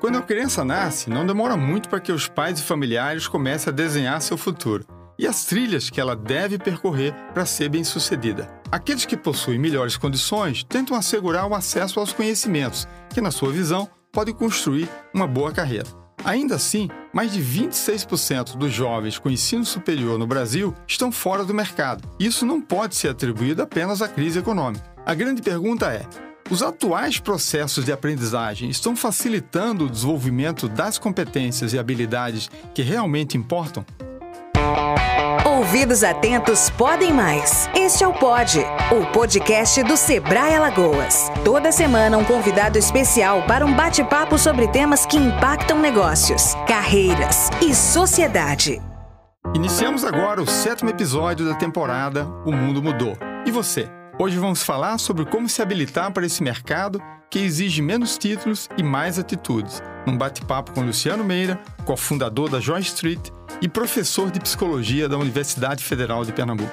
[0.00, 3.76] Quando a criança nasce, não demora muito para que os pais e familiares comecem a
[3.76, 4.82] desenhar seu futuro
[5.18, 8.50] e as trilhas que ela deve percorrer para ser bem-sucedida.
[8.72, 13.90] Aqueles que possuem melhores condições tentam assegurar o acesso aos conhecimentos, que, na sua visão,
[14.10, 15.86] podem construir uma boa carreira.
[16.24, 21.52] Ainda assim, mais de 26% dos jovens com ensino superior no Brasil estão fora do
[21.52, 22.08] mercado.
[22.18, 24.84] Isso não pode ser atribuído apenas à crise econômica.
[25.04, 26.06] A grande pergunta é:
[26.50, 33.38] os atuais processos de aprendizagem estão facilitando o desenvolvimento das competências e habilidades que realmente
[33.38, 33.86] importam?
[35.46, 37.68] Ouvidos atentos podem mais.
[37.74, 38.58] Este é o Pod,
[38.90, 41.30] o podcast do Sebrae Alagoas.
[41.44, 47.74] Toda semana um convidado especial para um bate-papo sobre temas que impactam negócios, carreiras e
[47.74, 48.80] sociedade.
[49.54, 53.16] Iniciamos agora o sétimo episódio da temporada O Mundo Mudou.
[53.46, 53.99] E você?
[54.20, 58.82] Hoje vamos falar sobre como se habilitar para esse mercado que exige menos títulos e
[58.82, 59.82] mais atitudes.
[60.06, 63.30] Num bate-papo com Luciano Meira, cofundador da Joy Street
[63.62, 66.70] e professor de psicologia da Universidade Federal de Pernambuco.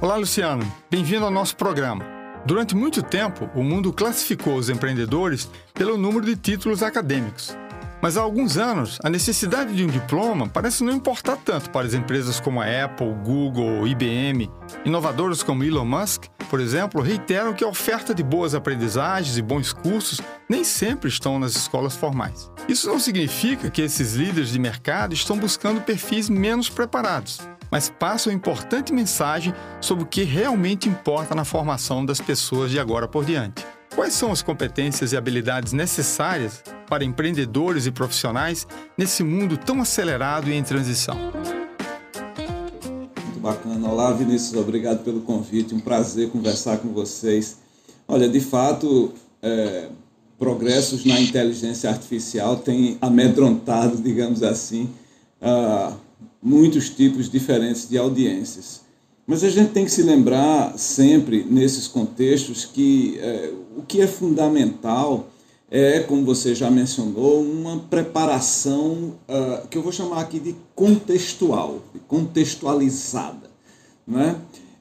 [0.00, 0.62] Olá, Luciano.
[0.88, 2.04] Bem-vindo ao nosso programa.
[2.46, 7.58] Durante muito tempo, o mundo classificou os empreendedores pelo número de títulos acadêmicos.
[8.06, 11.92] Mas há alguns anos, a necessidade de um diploma parece não importar tanto para as
[11.92, 14.48] empresas como a Apple, Google, IBM.
[14.84, 19.72] Inovadores como Elon Musk, por exemplo, reiteram que a oferta de boas aprendizagens e bons
[19.72, 22.48] cursos nem sempre estão nas escolas formais.
[22.68, 27.40] Isso não significa que esses líderes de mercado estão buscando perfis menos preparados,
[27.72, 33.08] mas passam importante mensagem sobre o que realmente importa na formação das pessoas de agora
[33.08, 33.66] por diante.
[33.96, 38.66] Quais são as competências e habilidades necessárias para empreendedores e profissionais
[38.96, 41.16] nesse mundo tão acelerado e em transição?
[43.24, 43.88] Muito bacana.
[43.88, 44.54] Olá, Vinícius.
[44.54, 45.74] Obrigado pelo convite.
[45.74, 47.56] Um prazer conversar com vocês.
[48.06, 49.88] Olha, de fato, é,
[50.38, 54.90] progressos na inteligência artificial têm amedrontado, digamos assim,
[55.40, 55.96] uh,
[56.42, 58.85] muitos tipos diferentes de audiências.
[59.26, 64.06] Mas a gente tem que se lembrar sempre, nesses contextos, que é, o que é
[64.06, 65.28] fundamental
[65.70, 71.82] é, como você já mencionou, uma preparação uh, que eu vou chamar aqui de contextual,
[71.92, 73.50] de contextualizada.
[74.06, 74.36] Né?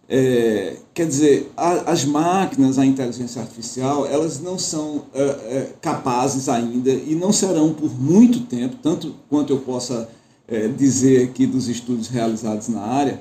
[0.07, 6.47] É, quer dizer, a, as máquinas, a inteligência artificial, elas não são uh, uh, capazes
[6.47, 10.09] ainda e não serão por muito tempo, tanto quanto eu possa
[10.77, 13.19] dizer aqui dos estudos realizados na área,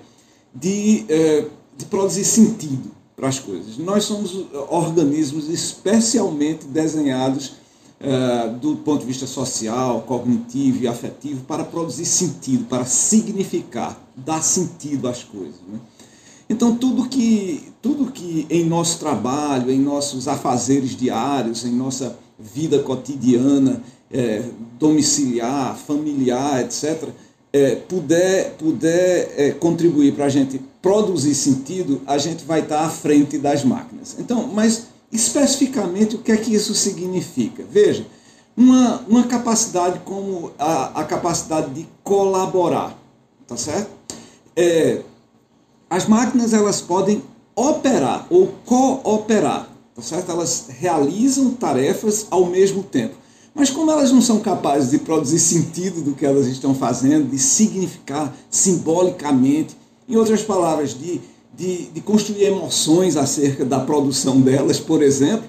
[0.55, 3.79] de, eh, de produzir sentido para as coisas.
[3.79, 7.55] Nós somos organismos especialmente desenhados
[8.01, 14.43] eh, do ponto de vista social, cognitivo e afetivo para produzir sentido, para significar, dar
[14.43, 15.61] sentido às coisas.
[15.67, 15.79] Né?
[16.51, 22.81] Então, tudo que, tudo que em nosso trabalho, em nossos afazeres diários, em nossa vida
[22.81, 24.43] cotidiana, é,
[24.79, 27.09] domiciliar, familiar, etc.,
[27.55, 32.91] é, puder, puder é, contribuir para a gente produzir sentido, a gente vai estar à
[32.91, 34.17] frente das máquinas.
[34.19, 37.65] Então, mas especificamente o que é que isso significa?
[37.71, 38.05] Veja,
[38.57, 42.99] uma, uma capacidade como a, a capacidade de colaborar,
[43.47, 43.91] tá certo?
[44.57, 45.03] É,
[45.89, 47.23] as máquinas elas podem
[47.55, 50.29] operar ou cooperar, tá certo?
[50.29, 53.15] Elas realizam tarefas ao mesmo tempo.
[53.55, 57.39] Mas como elas não são capazes de produzir sentido do que elas estão fazendo, de
[57.39, 59.77] significar simbolicamente,
[60.09, 61.21] em outras palavras, de,
[61.57, 65.49] de, de construir emoções acerca da produção delas, por exemplo,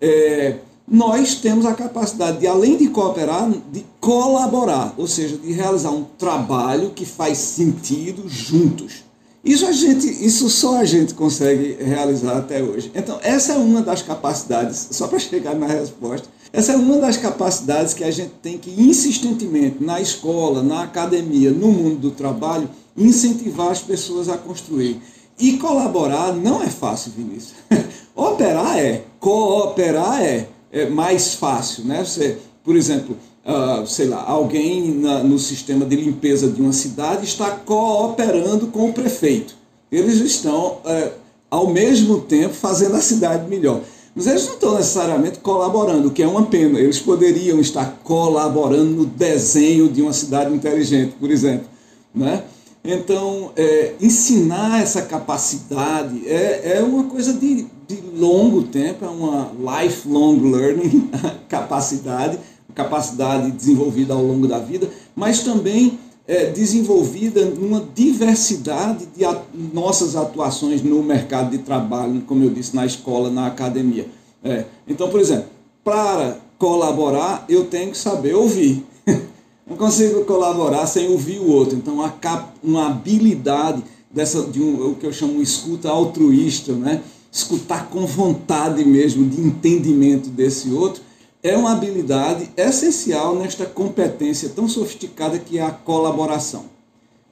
[0.00, 0.56] é,
[0.86, 6.04] nós temos a capacidade de, além de cooperar, de colaborar, ou seja, de realizar um
[6.04, 9.05] trabalho que faz sentido juntos.
[9.46, 12.90] Isso a gente, isso só a gente consegue realizar até hoje.
[12.92, 17.16] Então, essa é uma das capacidades, só para chegar na resposta, essa é uma das
[17.16, 22.68] capacidades que a gente tem que insistentemente na escola, na academia, no mundo do trabalho,
[22.96, 25.00] incentivar as pessoas a construir.
[25.38, 27.54] E colaborar não é fácil, Vinícius.
[28.16, 32.04] Operar é, cooperar é, é mais fácil, né?
[32.04, 33.16] Você, por exemplo,
[33.46, 38.90] uh, sei lá, alguém na, no sistema de limpeza de uma cidade está cooperando com
[38.90, 39.54] o prefeito.
[39.90, 41.10] Eles estão, uh,
[41.48, 43.80] ao mesmo tempo, fazendo a cidade melhor.
[44.14, 46.80] Mas eles não estão necessariamente colaborando, o que é uma pena.
[46.80, 51.66] Eles poderiam estar colaborando no desenho de uma cidade inteligente, por exemplo.
[52.14, 52.42] Né?
[52.82, 59.50] Então, é, ensinar essa capacidade é, é uma coisa de, de longo tempo, é uma
[59.82, 61.10] lifelong learning
[61.46, 62.38] capacidade,
[62.76, 69.42] capacidade desenvolvida ao longo da vida, mas também é, desenvolvida numa diversidade de at
[69.72, 74.06] nossas atuações no mercado de trabalho, como eu disse, na escola, na academia.
[74.44, 75.46] É, então, por exemplo,
[75.82, 78.84] para colaborar, eu tenho que saber ouvir.
[79.66, 81.76] Não consigo colaborar sem ouvir o outro.
[81.76, 82.14] Então, uma,
[82.62, 87.02] uma habilidade dessa, de um, o que eu chamo escuta altruísta, né?
[87.32, 91.02] escutar com vontade mesmo, de entendimento desse outro,
[91.48, 96.64] é uma habilidade essencial nesta competência tão sofisticada que é a colaboração.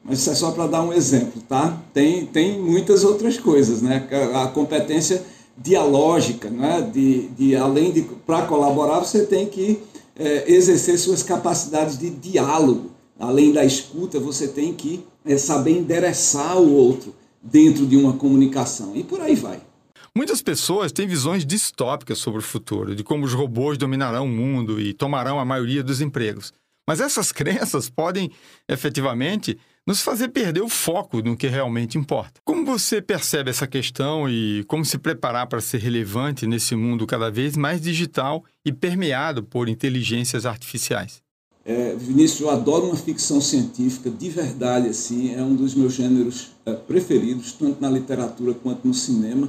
[0.05, 1.83] Mas isso é só para dar um exemplo, tá?
[1.93, 4.07] Tem, tem muitas outras coisas, né?
[4.35, 5.25] A competência
[5.57, 6.89] dialógica, né?
[6.93, 9.81] de, de além de para colaborar você tem que
[10.17, 12.91] é, exercer suas capacidades de diálogo.
[13.19, 18.93] Além da escuta, você tem que é, saber endereçar o outro dentro de uma comunicação
[18.95, 19.61] e por aí vai.
[20.17, 24.81] Muitas pessoas têm visões distópicas sobre o futuro, de como os robôs dominarão o mundo
[24.81, 26.53] e tomarão a maioria dos empregos.
[26.87, 28.31] Mas essas crenças podem,
[28.69, 32.41] efetivamente, nos fazer perder o foco no que realmente importa.
[32.45, 37.29] Como você percebe essa questão e como se preparar para ser relevante nesse mundo cada
[37.29, 41.21] vez mais digital e permeado por inteligências artificiais?
[41.65, 46.53] É, Vinícius, eu adoro uma ficção científica de verdade, assim, é um dos meus gêneros
[46.65, 49.49] é, preferidos, tanto na literatura quanto no cinema,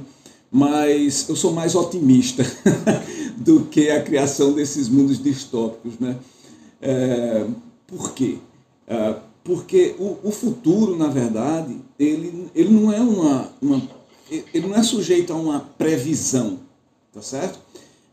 [0.50, 2.44] mas eu sou mais otimista
[3.36, 6.16] do que a criação desses mundos distópicos, né?
[6.80, 7.46] É,
[7.86, 8.38] por quê?
[8.86, 13.82] É, porque o, o, futuro, na verdade, ele, ele não é uma, uma,
[14.30, 16.58] ele não é sujeito a uma previsão,
[17.12, 17.58] tá certo?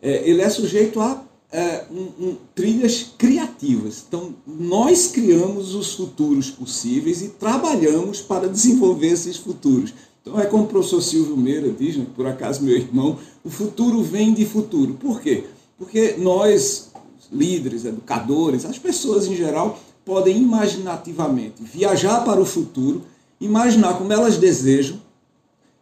[0.02, 4.04] É, ele é sujeito a é, um, um, trilhas criativas.
[4.08, 9.94] Então, nós criamos os futuros possíveis e trabalhamos para desenvolver esses futuros.
[10.24, 14.02] Então, é como o professor Silvio Meira diz, né, por acaso meu irmão, o futuro
[14.02, 14.94] vem de futuro.
[14.94, 15.44] Por quê?
[15.78, 16.92] Porque nós,
[17.30, 23.02] líderes, educadores, as pessoas em geral, podem imaginativamente viajar para o futuro,
[23.40, 24.98] imaginar como elas desejam,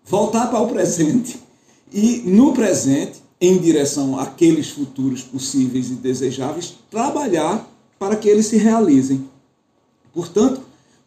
[0.03, 1.39] voltar para o presente
[1.93, 8.57] e, no presente, em direção àqueles futuros possíveis e desejáveis, trabalhar para que eles se
[8.57, 9.29] realizem.
[10.11, 10.60] Portanto,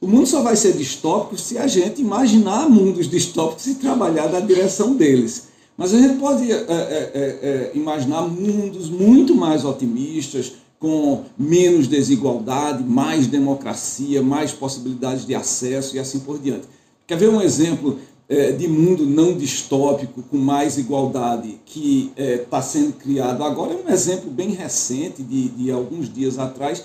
[0.05, 4.39] o mundo só vai ser distópico se a gente imaginar mundos distópicos e trabalhar na
[4.39, 5.49] direção deles.
[5.79, 12.85] Mas a gente pode é, é, é, imaginar mundos muito mais otimistas, com menos desigualdade,
[12.85, 16.69] mais democracia, mais possibilidades de acesso e assim por diante.
[17.07, 17.99] Quer ver um exemplo
[18.29, 23.73] é, de mundo não distópico, com mais igualdade, que está é, sendo criado agora?
[23.73, 26.85] É um exemplo bem recente, de, de alguns dias atrás.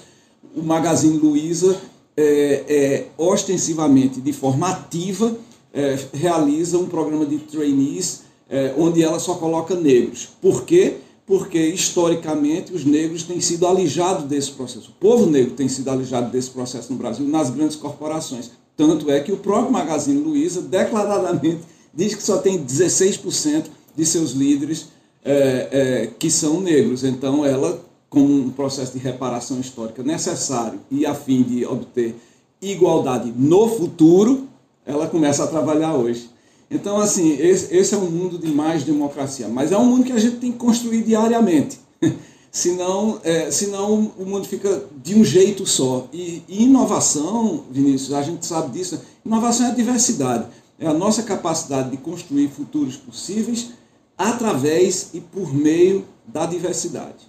[0.56, 1.78] O Magazine Luiza,
[2.20, 5.38] é, é, ostensivamente, de forma ativa,
[5.74, 10.30] é, realiza um programa de trainees é, onde ela só coloca negros.
[10.42, 10.98] Por quê?
[11.30, 14.90] porque historicamente os negros têm sido alijados desse processo.
[14.90, 18.50] O povo negro tem sido alijado desse processo no Brasil, nas grandes corporações.
[18.76, 21.60] Tanto é que o próprio Magazine Luiza declaradamente
[21.94, 24.88] diz que só tem 16% de seus líderes
[25.24, 27.04] é, é, que são negros.
[27.04, 32.16] Então, ela, com um processo de reparação histórica necessário e a fim de obter
[32.62, 34.48] igualdade no futuro,
[34.86, 36.30] ela começa a trabalhar hoje.
[36.72, 40.12] Então, assim, esse, esse, é um mundo de mais democracia, mas é um mundo que
[40.12, 41.80] a gente tem que construir diariamente.
[42.52, 46.08] senão, é, senão o mundo fica de um jeito só.
[46.14, 50.46] E, e, inovação, Vinícius, a gente sabe disso, inovação é a diversidade.
[50.80, 53.72] É a nossa capacidade de construir futuros possíveis
[54.18, 57.29] através e por meio da diversidade.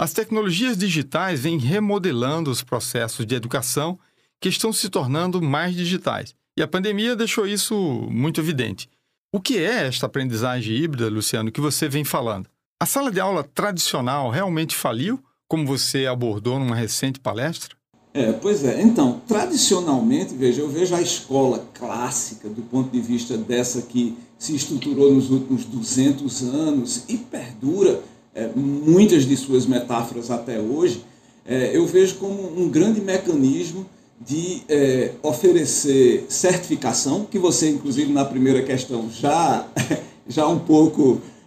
[0.00, 3.98] As tecnologias digitais vêm remodelando os processos de educação
[4.40, 7.76] que estão se tornando mais digitais e a pandemia deixou isso
[8.10, 8.88] muito evidente.
[9.30, 12.48] O que é esta aprendizagem híbrida, Luciano, que você vem falando?
[12.82, 17.76] A sala de aula tradicional realmente faliu, como você abordou numa recente palestra?
[18.14, 18.80] É, pois é.
[18.80, 24.56] Então, tradicionalmente, veja, eu vejo a escola clássica do ponto de vista dessa que se
[24.56, 28.02] estruturou nos últimos 200 anos e perdura
[28.34, 31.04] é, muitas de suas metáforas até hoje,
[31.44, 33.86] é, eu vejo como um grande mecanismo
[34.20, 39.66] de é, oferecer certificação, que você, inclusive, na primeira questão já,
[40.28, 41.02] já um pouco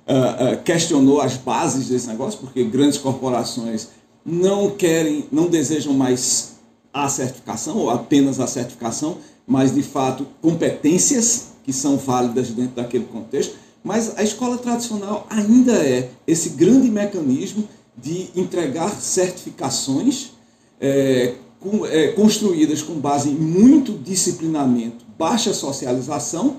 [0.08, 3.90] uh, uh, questionou as bases desse negócio, porque grandes corporações
[4.26, 6.54] não querem, não desejam mais
[6.94, 13.06] a certificação, ou apenas a certificação, mas, de fato, competências que são válidas dentro daquele
[13.06, 13.56] contexto.
[13.84, 20.32] Mas a escola tradicional ainda é esse grande mecanismo de entregar certificações
[20.80, 26.58] é, com, é, construídas com base em muito disciplinamento, baixa socialização,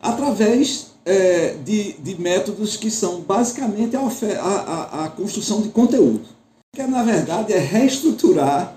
[0.00, 6.22] através é, de, de, métodos que são basicamente a, a, a, construção de conteúdo.
[6.74, 8.76] Que na verdade é reestruturar,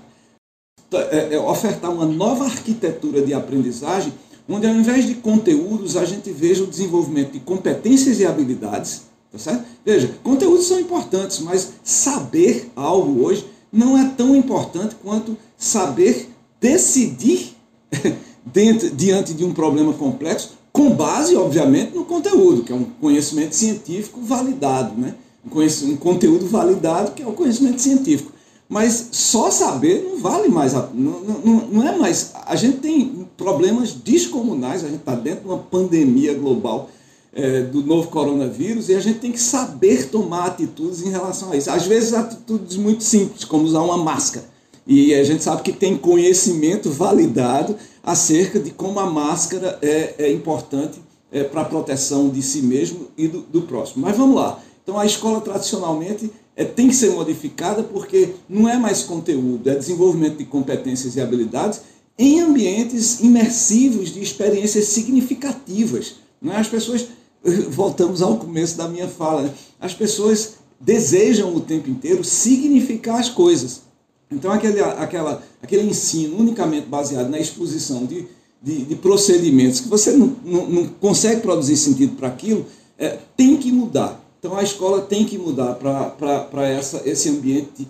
[0.92, 4.12] é, é, ofertar uma nova arquitetura de aprendizagem,
[4.48, 9.02] onde ao invés de conteúdos a gente veja o desenvolvimento de competências e habilidades
[9.34, 9.64] Tá certo?
[9.84, 17.56] Veja, conteúdos são importantes, mas saber algo hoje não é tão importante quanto saber decidir
[18.46, 23.56] dentro, diante de um problema complexo, com base, obviamente, no conteúdo, que é um conhecimento
[23.56, 25.14] científico validado, né?
[25.44, 28.30] um, um conteúdo validado, que é o conhecimento científico.
[28.74, 32.32] Mas só saber não vale mais, não, não, não é mais.
[32.44, 36.90] A gente tem problemas descomunais, a gente está dentro de uma pandemia global
[37.32, 41.56] é, do novo coronavírus e a gente tem que saber tomar atitudes em relação a
[41.56, 41.70] isso.
[41.70, 44.44] Às vezes, atitudes muito simples, como usar uma máscara.
[44.84, 50.32] E a gente sabe que tem conhecimento validado acerca de como a máscara é, é
[50.32, 51.00] importante
[51.30, 54.04] é, para a proteção de si mesmo e do, do próximo.
[54.04, 54.58] Mas vamos lá.
[54.82, 59.74] Então, a escola tradicionalmente é, tem que ser modificada porque não é mais conteúdo, é
[59.74, 61.80] desenvolvimento de competências e habilidades
[62.16, 66.16] em ambientes imersivos de experiências significativas.
[66.44, 66.56] É?
[66.56, 67.06] As pessoas,
[67.68, 69.54] voltamos ao começo da minha fala, né?
[69.80, 73.82] as pessoas desejam o tempo inteiro significar as coisas.
[74.30, 78.26] Então, aquele, aquela, aquele ensino unicamente baseado na exposição de,
[78.62, 82.66] de, de procedimentos que você não, não, não consegue produzir sentido para aquilo,
[82.98, 84.23] é, tem que mudar.
[84.44, 87.88] Então a escola tem que mudar para esse ambiente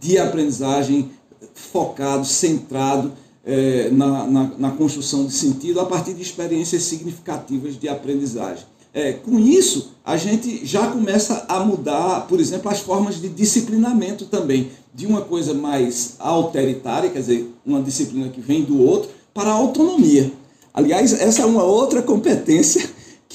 [0.00, 1.10] de aprendizagem
[1.52, 3.10] focado, centrado
[3.44, 8.64] é, na, na, na, construção de sentido a partir de experiências significativas de aprendizagem.
[8.94, 14.26] É, com isso, a gente já começa a mudar, por exemplo, as formas de disciplinamento
[14.26, 19.50] também, de uma coisa mais autoritária, quer dizer, uma disciplina que vem do outro, para
[19.50, 20.30] a autonomia.
[20.72, 22.87] Aliás, essa é uma outra competência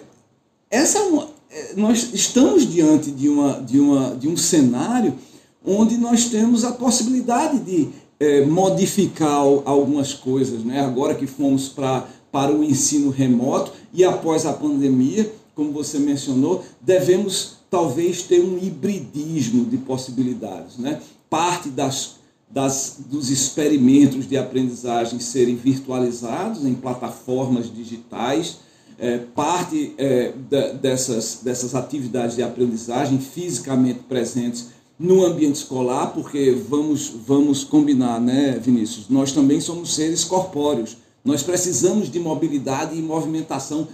[0.70, 5.14] essa é uma, é, nós estamos diante de, uma, de, uma, de um cenário
[5.64, 7.88] onde nós temos a possibilidade de
[8.20, 10.80] é, modificar algumas coisas, né?
[10.80, 16.64] agora que fomos pra, para o ensino remoto e após a pandemia, como você mencionou,
[16.80, 20.78] devemos talvez ter um hibridismo de possibilidades.
[20.78, 21.00] Né?
[21.28, 22.16] Parte das
[22.50, 28.58] das, dos experimentos de aprendizagem serem virtualizados em plataformas digitais,
[28.98, 36.50] é, parte é, da, dessas, dessas atividades de aprendizagem fisicamente presentes no ambiente escolar, porque
[36.68, 39.08] vamos, vamos combinar, né, Vinícius?
[39.08, 40.96] Nós também somos seres corpóreos.
[41.24, 43.86] Nós precisamos de mobilidade e movimentação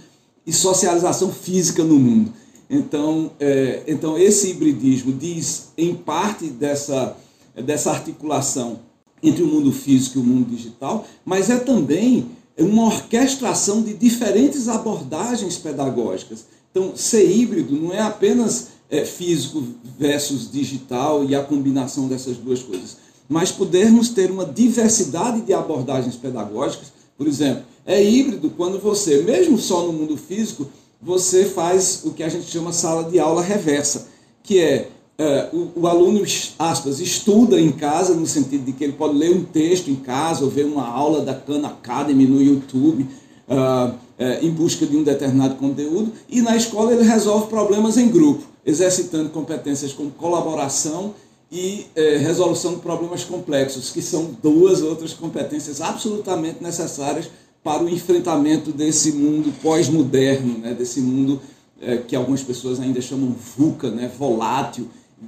[0.47, 2.33] e socialização física no mundo.
[2.67, 7.15] Então, é, então esse hibridismo diz, em parte dessa
[7.61, 8.79] dessa articulação
[9.21, 14.67] entre o mundo físico e o mundo digital, mas é também uma orquestração de diferentes
[14.67, 16.45] abordagens pedagógicas.
[16.71, 19.63] Então, ser híbrido não é apenas é, físico
[19.97, 22.97] versus digital e a combinação dessas duas coisas,
[23.27, 26.93] mas podermos ter uma diversidade de abordagens pedagógicas.
[27.17, 30.67] Por exemplo, é híbrido quando você, mesmo só no mundo físico,
[31.01, 34.07] você faz o que a gente chama sala de aula reversa,
[34.43, 36.21] que é é, o, o, aluno,
[36.59, 40.43] aspas, estuda em casa, no sentido de que ele pode ler um texto em casa
[40.43, 43.07] ou ver uma aula da Khan Academy no YouTube
[43.47, 48.09] uh, uh, em busca de um determinado conteúdo, e na escola ele resolve problemas em
[48.09, 51.15] grupo, exercitando competências como colaboração
[51.49, 57.29] e uh, resolução de problemas complexos, que são duas outras competências absolutamente necessárias
[57.63, 61.41] para o enfrentamento desse mundo pós-moderno, né, desse mundo
[61.81, 64.87] eh, que algumas pessoas ainda chamam VUCA, né, volátil,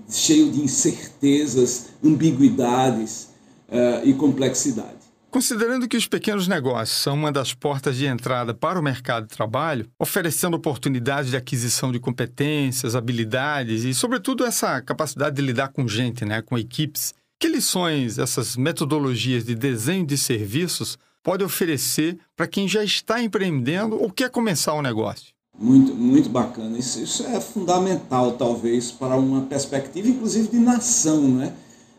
[0.10, 3.30] cheio de incertezas, ambiguidades
[3.70, 4.98] uh, e complexidade.
[5.30, 9.36] Considerando que os pequenos negócios são uma das portas de entrada para o mercado de
[9.36, 15.88] trabalho, oferecendo oportunidades de aquisição de competências, habilidades e, sobretudo, essa capacidade de lidar com
[15.88, 22.48] gente, né, com equipes, que lições essas metodologias de desenho de serviços podem oferecer para
[22.48, 25.37] quem já está empreendendo ou quer começar um negócio?
[25.60, 26.78] Muito, muito bacana.
[26.78, 31.54] Isso, isso é fundamental, talvez, para uma perspectiva, inclusive, de nação, né?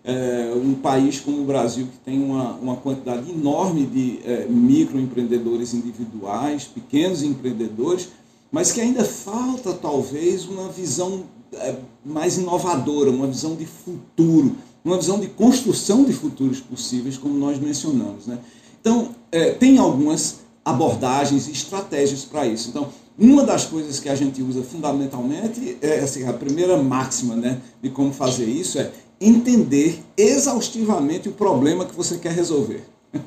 [0.04, 5.74] É, um país como o Brasil, que tem uma, uma quantidade enorme de é, microempreendedores
[5.74, 8.08] individuais, pequenos empreendedores,
[8.50, 11.74] mas que ainda falta, talvez, uma visão é,
[12.04, 17.58] mais inovadora, uma visão de futuro, uma visão de construção de futuros possíveis, como nós
[17.58, 18.26] mencionamos.
[18.26, 18.38] Né?
[18.80, 22.70] Então, é, tem algumas abordagens e estratégias para isso.
[22.70, 22.88] Então,
[23.18, 27.90] uma das coisas que a gente usa fundamentalmente é assim, a primeira máxima né, de
[27.90, 32.82] como fazer isso é entender exaustivamente o problema que você quer resolver.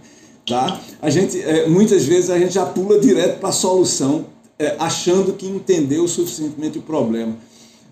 [0.43, 0.81] Tá?
[0.99, 4.25] A gente, é, muitas vezes a gente já pula direto para a solução,
[4.57, 7.37] é, achando que entendeu suficientemente o problema.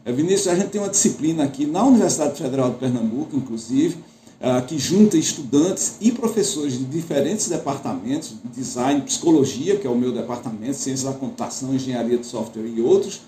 [0.04, 3.98] É, Vinícius, a gente tem uma disciplina aqui na Universidade Federal de Pernambuco, inclusive,
[4.68, 10.76] que junta estudantes e professores de diferentes departamentos, design, psicologia, que é o meu departamento,
[10.76, 13.22] ciência da computação, engenharia de software e outros,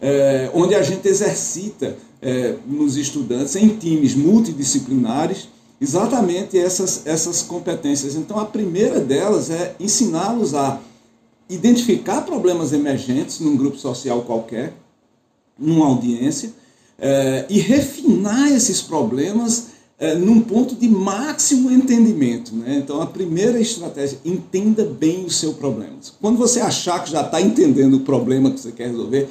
[0.00, 5.48] é, onde a gente exercita é, nos estudantes em times multidisciplinares
[5.80, 8.14] exatamente essas, essas competências.
[8.14, 10.78] Então, a primeira delas é ensiná-los a
[11.48, 14.74] identificar problemas emergentes num grupo social qualquer,
[15.58, 16.52] numa audiência,
[16.98, 19.68] é, e refinar esses problemas
[20.00, 22.54] é, num ponto de máximo entendimento.
[22.56, 22.78] Né?
[22.82, 25.92] Então, a primeira estratégia, entenda bem o seu problema.
[26.20, 29.28] Quando você achar que já está entendendo o problema que você quer resolver,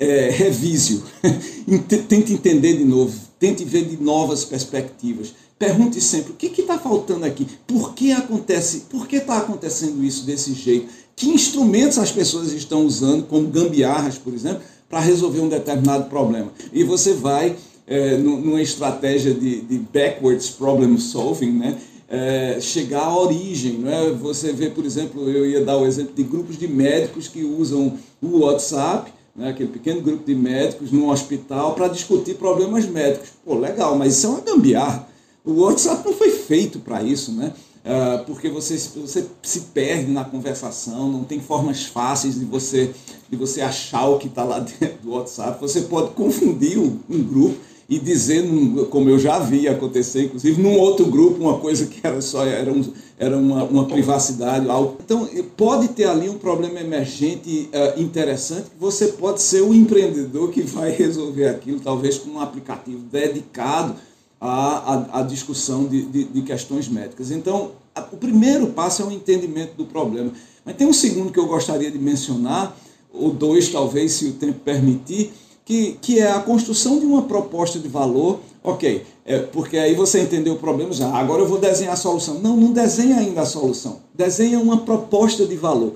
[0.00, 1.02] é, revise-o.
[2.08, 5.34] tente entender de novo, tente ver de novas perspectivas.
[5.58, 10.24] Pergunte sempre o que está faltando aqui, por que acontece, por que está acontecendo isso
[10.24, 15.48] desse jeito, que instrumentos as pessoas estão usando, como gambiarras, por exemplo, para resolver um
[15.48, 16.52] determinado problema.
[16.72, 17.56] E você vai
[17.86, 21.78] é, numa estratégia de, de, backwards problem solving, né?
[22.08, 23.78] É, chegar à origem.
[23.78, 24.16] Né?
[24.20, 27.98] Você vê, por exemplo, eu ia dar o exemplo de grupos de médicos que usam
[28.22, 33.28] o WhatsApp né, aquele pequeno grupo de médicos num hospital para discutir problemas médicos.
[33.44, 35.06] Pô, legal, mas isso é uma gambiarra.
[35.44, 37.52] O WhatsApp não foi feito para isso, né?
[37.84, 42.90] Uh, porque você, você se perde na conversação, não tem formas fáceis de você,
[43.30, 45.60] de você achar o que está lá dentro do WhatsApp.
[45.60, 47.56] Você pode confundir um grupo
[47.88, 48.44] e dizer,
[48.90, 52.72] como eu já vi acontecer, inclusive num outro grupo, uma coisa que era só era,
[52.72, 52.84] um,
[53.16, 54.96] era uma, uma privacidade, algo.
[55.04, 60.50] Então, pode ter ali um problema emergente uh, interessante, que você pode ser o empreendedor
[60.50, 63.94] que vai resolver aquilo, talvez com um aplicativo dedicado
[64.40, 67.30] à, à, à discussão de, de, de, questões médicas.
[67.30, 70.32] Então, a, o primeiro passo é o entendimento do problema.
[70.64, 72.76] Mas tem um segundo que eu gostaria de mencionar,
[73.12, 75.32] ou dois, talvez, se o tempo permitir,
[75.66, 78.38] que, que é a construção de uma proposta de valor.
[78.62, 81.08] Ok, é, porque aí você entendeu o problema já.
[81.08, 82.38] Agora eu vou desenhar a solução.
[82.38, 83.98] Não, não desenha ainda a solução.
[84.14, 85.94] Desenha uma proposta de valor.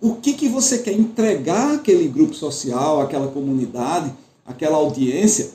[0.00, 4.12] O que, que você quer entregar àquele grupo social, àquela comunidade,
[4.44, 5.50] àquela audiência,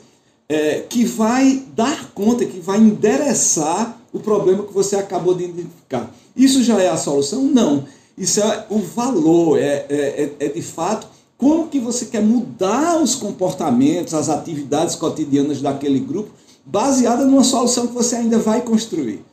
[0.48, 6.10] é, que vai dar conta, que vai endereçar o problema que você acabou de identificar.
[6.34, 7.42] Isso já é a solução?
[7.42, 7.84] Não.
[8.16, 11.06] Isso é o valor, é, é, é, é de fato
[11.38, 16.30] como que você quer mudar os comportamentos, as atividades cotidianas daquele grupo,
[16.66, 19.24] baseada numa solução que você ainda vai construir.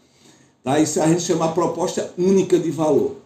[0.64, 0.80] Tá?
[0.80, 3.18] Isso a gente chama a proposta única de valor.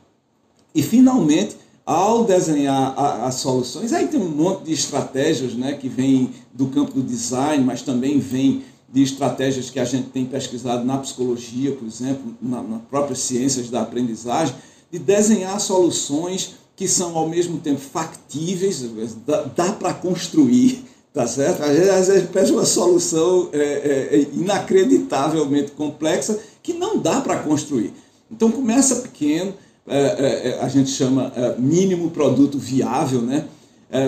[0.74, 6.32] E, finalmente, ao desenhar as soluções, aí tem um monte de estratégias né, que vem
[6.54, 10.98] do campo do design, mas também vem de estratégias que a gente tem pesquisado na
[11.00, 14.56] psicologia, por exemplo, na, nas próprias ciências da aprendizagem,
[14.92, 18.88] de desenhar soluções que são ao mesmo tempo factíveis,
[19.28, 21.62] dá, dá para construir, tá certo?
[21.62, 27.20] Às vezes, às vezes pede uma solução é, é, é, inacreditavelmente complexa que não dá
[27.20, 27.94] para construir.
[28.32, 29.54] Então começa pequeno,
[29.86, 33.46] é, é, é a gente chama mínimo produto viável, né?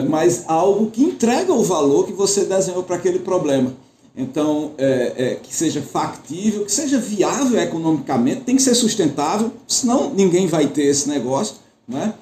[0.09, 3.73] mas algo que entrega o valor que você desenhou para aquele problema.
[4.15, 4.71] Então,
[5.43, 10.83] que seja factível, que seja viável economicamente, tem que ser sustentável, senão ninguém vai ter
[10.83, 11.55] esse negócio,
[11.85, 12.13] né?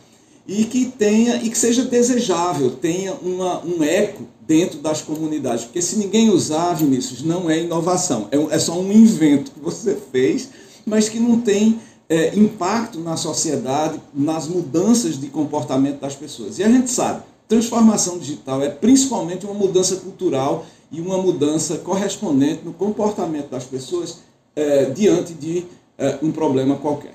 [0.49, 5.65] E que tenha e que seja desejável, tenha uma, um eco dentro das comunidades.
[5.65, 9.95] Porque se ninguém usar, Vinícius, não é inovação, é, é só um invento que você
[10.11, 10.49] fez,
[10.87, 16.57] mas que não tem é, impacto na sociedade, nas mudanças de comportamento das pessoas.
[16.57, 22.65] E a gente sabe, transformação digital é principalmente uma mudança cultural e uma mudança correspondente
[22.65, 24.21] no comportamento das pessoas
[24.55, 25.63] é, diante de
[25.95, 27.13] é, um problema qualquer.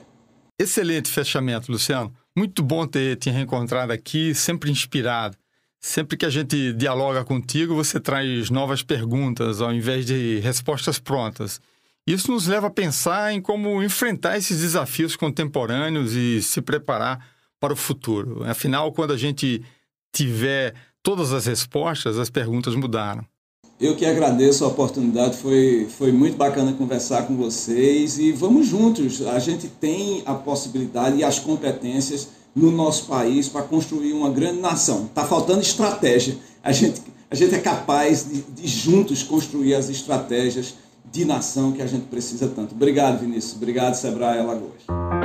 [0.57, 2.12] Excelente fechamento, Luciano.
[2.37, 5.37] Muito bom ter te reencontrado aqui, sempre inspirado.
[5.81, 11.61] Sempre que a gente dialoga contigo, você traz novas perguntas ao invés de respostas prontas.
[12.07, 17.25] Isso nos leva a pensar em como enfrentar esses desafios contemporâneos e se preparar
[17.61, 18.42] para o futuro.
[18.44, 19.62] Afinal, quando a gente
[20.12, 23.25] tiver todas as respostas, as perguntas mudaram.
[23.81, 29.27] Eu que agradeço a oportunidade, foi, foi muito bacana conversar com vocês e vamos juntos.
[29.27, 34.61] A gente tem a possibilidade e as competências no nosso país para construir uma grande
[34.61, 35.07] nação.
[35.07, 36.37] Está faltando estratégia.
[36.63, 40.75] A gente, a gente é capaz de, de juntos construir as estratégias
[41.11, 42.75] de nação que a gente precisa tanto.
[42.75, 43.57] Obrigado, Vinícius.
[43.57, 45.24] Obrigado, Sebrae Alagoas.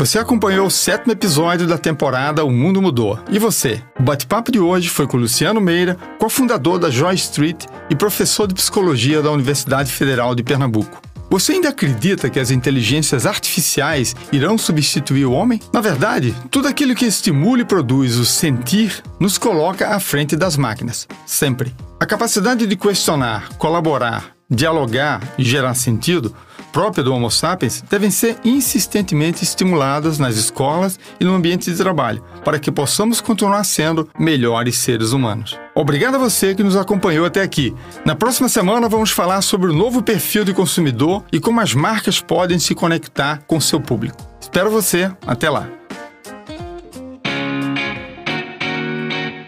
[0.00, 3.18] Você acompanhou o sétimo episódio da temporada O Mundo Mudou.
[3.28, 3.82] E você?
[3.98, 8.54] O bate-papo de hoje foi com Luciano Meira, cofundador da Joy Street e professor de
[8.54, 11.02] psicologia da Universidade Federal de Pernambuco.
[11.28, 15.60] Você ainda acredita que as inteligências artificiais irão substituir o homem?
[15.70, 20.56] Na verdade, tudo aquilo que estimula e produz o sentir nos coloca à frente das
[20.56, 21.74] máquinas, sempre.
[22.00, 26.34] A capacidade de questionar, colaborar, dialogar e gerar sentido
[26.72, 32.24] própria do Homo sapiens devem ser insistentemente estimuladas nas escolas e no ambiente de trabalho,
[32.44, 35.58] para que possamos continuar sendo melhores seres humanos.
[35.74, 37.74] Obrigado a você que nos acompanhou até aqui.
[38.04, 42.20] Na próxima semana vamos falar sobre o novo perfil de consumidor e como as marcas
[42.20, 44.18] podem se conectar com seu público.
[44.40, 45.10] Espero você.
[45.26, 45.68] Até lá.